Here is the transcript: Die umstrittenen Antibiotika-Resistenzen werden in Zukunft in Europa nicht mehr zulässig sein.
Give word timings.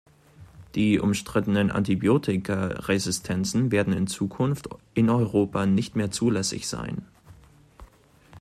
Die 0.73 0.97
umstrittenen 0.99 1.69
Antibiotika-Resistenzen 1.69 3.71
werden 3.71 3.93
in 3.93 4.07
Zukunft 4.07 4.67
in 4.95 5.11
Europa 5.11 5.67
nicht 5.67 5.95
mehr 5.95 6.09
zulässig 6.09 6.67
sein. 6.67 7.05